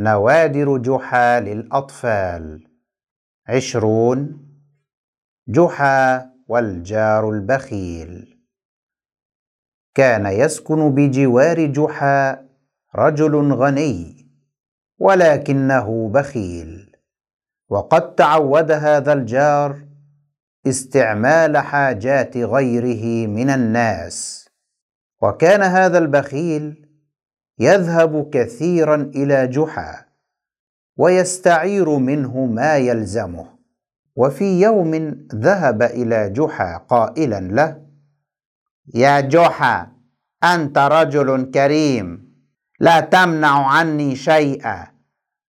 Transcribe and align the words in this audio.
نوادر 0.00 0.78
جحا 0.78 1.40
للأطفال. 1.40 2.68
عشرون 3.48 4.46
جحا 5.48 6.30
والجار 6.48 7.30
البخيل. 7.30 8.38
كان 9.94 10.26
يسكن 10.26 10.94
بجوار 10.94 11.66
جحا 11.66 12.48
رجل 12.96 13.52
غني 13.52 14.26
ولكنه 14.98 16.08
بخيل. 16.08 16.96
وقد 17.68 18.14
تعود 18.14 18.70
هذا 18.70 19.12
الجار 19.12 19.86
استعمال 20.66 21.58
حاجات 21.58 22.36
غيره 22.36 23.26
من 23.26 23.50
الناس. 23.50 24.48
وكان 25.22 25.62
هذا 25.62 25.98
البخيل 25.98 26.89
يذهب 27.60 28.30
كثيرا 28.32 28.94
إلى 28.94 29.46
جحا 29.46 30.04
ويستعير 30.96 31.98
منه 31.98 32.46
ما 32.46 32.76
يلزمه 32.76 33.46
وفي 34.16 34.60
يوم 34.60 34.94
ذهب 35.34 35.82
إلى 35.82 36.30
جحا 36.30 36.76
قائلا 36.76 37.40
له 37.40 37.82
يا 38.94 39.20
جحا 39.20 39.92
أنت 40.44 40.78
رجل 40.78 41.50
كريم 41.50 42.30
لا 42.80 43.00
تمنع 43.00 43.66
عني 43.66 44.16
شيئا 44.16 44.86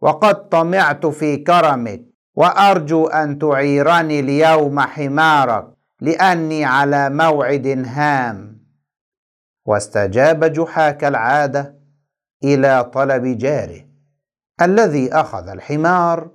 وقد 0.00 0.48
طمعت 0.48 1.06
في 1.06 1.36
كرمك 1.36 2.02
وأرجو 2.34 3.06
أن 3.06 3.38
تعيرني 3.38 4.20
اليوم 4.20 4.80
حمارك 4.80 5.66
لأني 6.00 6.64
على 6.64 7.10
موعد 7.10 7.84
هام. 7.86 8.60
واستجاب 9.66 10.44
جحا 10.44 10.90
كالعادة 10.90 11.79
إلى 12.44 12.84
طلب 12.84 13.38
جاره 13.38 13.84
الذي 14.62 15.12
أخذ 15.12 15.48
الحمار 15.48 16.30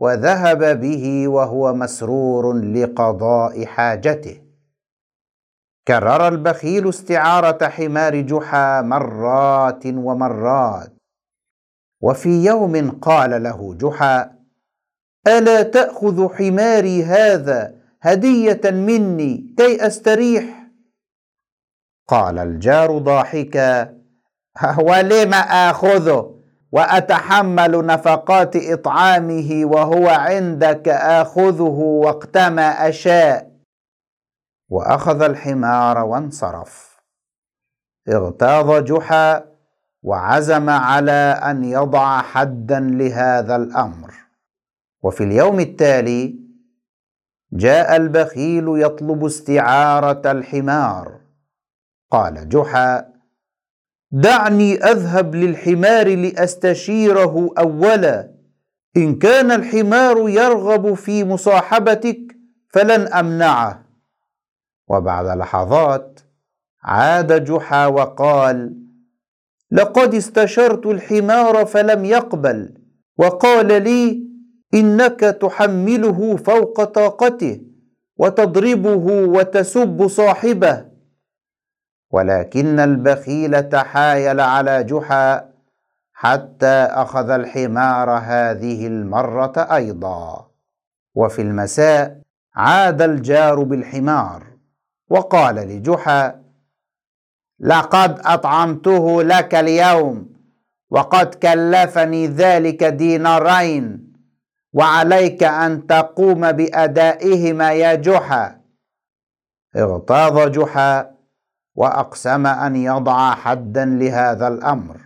وذهب 0.00 0.80
به 0.80 1.28
وهو 1.28 1.74
مسرور 1.74 2.52
لقضاء 2.52 3.64
حاجته. 3.64 4.42
كرر 5.88 6.28
البخيل 6.28 6.88
استعارة 6.88 7.68
حمار 7.68 8.20
جحا 8.20 8.82
مرات 8.82 9.86
ومرات. 9.86 10.92
وفي 12.02 12.44
يوم 12.44 12.90
قال 12.90 13.42
له 13.42 13.74
جحا 13.74 14.32
ألا 15.26 15.62
تأخذ 15.62 16.34
حماري 16.34 17.04
هذا 17.04 17.74
هدية 18.02 18.60
مني 18.64 19.54
كي 19.58 19.86
أستريح؟ 19.86 20.70
قال 22.08 22.38
الجار 22.38 22.98
ضاحكا 22.98 23.99
ولم 24.88 25.34
آخذه؟ 25.34 26.36
وأتحمل 26.72 27.86
نفقات 27.86 28.56
إطعامه 28.56 29.62
وهو 29.64 30.08
عندك 30.08 30.88
آخذه 30.88 31.78
وقتما 32.04 32.88
أشاء. 32.88 33.50
وأخذ 34.68 35.22
الحمار 35.22 35.98
وانصرف. 35.98 37.00
اغتاظ 38.08 38.84
جحا 38.84 39.44
وعزم 40.02 40.70
على 40.70 41.40
أن 41.44 41.64
يضع 41.64 42.22
حدا 42.22 42.80
لهذا 42.80 43.56
الأمر. 43.56 44.14
وفي 45.02 45.24
اليوم 45.24 45.60
التالي 45.60 46.40
جاء 47.52 47.96
البخيل 47.96 48.64
يطلب 48.68 49.24
استعارة 49.24 50.30
الحمار. 50.30 51.20
قال 52.10 52.48
جحا 52.48 53.09
دعني 54.12 54.74
أذهب 54.74 55.34
للحمار 55.34 56.16
لأستشيره 56.16 57.50
أولا. 57.58 58.30
إن 58.96 59.18
كان 59.18 59.50
الحمار 59.52 60.28
يرغب 60.28 60.94
في 60.94 61.24
مصاحبتك 61.24 62.36
فلن 62.68 63.12
أمنعه. 63.12 63.86
وبعد 64.88 65.38
لحظات 65.38 66.20
عاد 66.82 67.44
جحا 67.44 67.86
وقال 67.86 68.76
لقد 69.70 70.14
استشرت 70.14 70.86
الحمار 70.86 71.66
فلم 71.66 72.04
يقبل 72.04 72.74
وقال 73.18 73.82
لي 73.82 74.22
إنك 74.74 75.20
تحمله 75.20 76.36
فوق 76.36 76.84
طاقته 76.84 77.60
وتضربه 78.16 79.06
وتسب 79.26 80.08
صاحبه. 80.08 80.89
ولكن 82.10 82.80
البخيل 82.80 83.68
تحايل 83.68 84.40
على 84.40 84.84
جحا 84.84 85.50
حتى 86.12 86.88
أخذ 86.90 87.30
الحمار 87.30 88.10
هذه 88.10 88.86
المرة 88.86 89.52
أيضا. 89.56 90.50
وفي 91.14 91.42
المساء 91.42 92.20
عاد 92.56 93.02
الجار 93.02 93.62
بالحمار 93.62 94.46
وقال 95.10 95.54
لجحا 95.54 96.40
لقد 97.60 98.20
أطعمته 98.24 99.22
لك 99.22 99.54
اليوم 99.54 100.30
وقد 100.90 101.34
كلفني 101.34 102.26
ذلك 102.26 102.84
دينارين 102.84 104.12
وعليك 104.72 105.42
أن 105.42 105.86
تقوم 105.86 106.52
بأدائهما 106.52 107.72
يا 107.72 107.94
جحا 107.94 108.60
اغتاظ 109.76 110.48
جحا 110.48 111.10
وأقسم 111.74 112.46
أن 112.46 112.76
يضع 112.76 113.34
حدا 113.34 113.84
لهذا 113.84 114.48
الأمر 114.48 115.00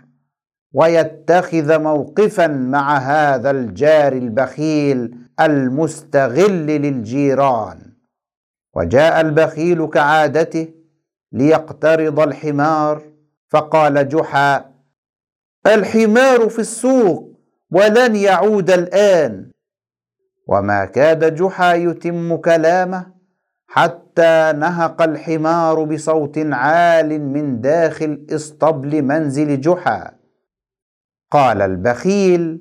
ويتخذ 0.75 1.79
موقفا 1.79 2.47
مع 2.47 2.97
هذا 2.97 3.51
الجار 3.51 4.13
البخيل 4.13 5.17
المستغل 5.41 6.67
للجيران. 6.67 7.93
وجاء 8.77 9.21
البخيل 9.21 9.87
كعادته 9.87 10.69
ليقترض 11.33 12.21
الحمار 12.21 13.03
فقال 13.49 14.09
جحا 14.09 14.71
الحمار 15.67 16.49
في 16.49 16.59
السوق 16.59 17.39
ولن 17.71 18.17
يعود 18.17 18.71
الآن. 18.71 19.51
وما 20.47 20.85
كاد 20.85 21.35
جحا 21.35 21.75
يتم 21.75 22.37
كلامه 22.37 23.14
حتى 23.75 24.53
نهق 24.57 25.03
الحمار 25.03 25.85
بصوت 25.85 26.39
عال 26.39 27.21
من 27.21 27.61
داخل 27.61 28.27
اسطبل 28.31 29.03
منزل 29.03 29.61
جحا. 29.61 30.11
قال 31.31 31.63
البخيل 31.63 32.61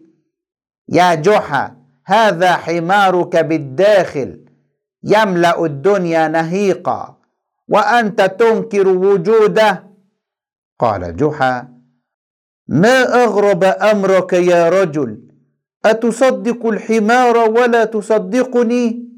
يا 0.89 1.15
جحا 1.15 1.75
هذا 2.05 2.51
حمارك 2.51 3.35
بالداخل 3.35 4.45
يملأ 5.03 5.65
الدنيا 5.65 6.27
نهيقا 6.27 7.17
وأنت 7.67 8.21
تنكر 8.21 8.87
وجوده. 8.87 9.83
قال 10.79 11.15
جحا 11.15 11.67
ما 12.67 13.23
أغرب 13.23 13.63
أمرك 13.63 14.33
يا 14.33 14.69
رجل؟ 14.69 15.21
أتصدق 15.85 16.65
الحمار 16.65 17.37
ولا 17.37 17.85
تصدقني؟ 17.85 19.12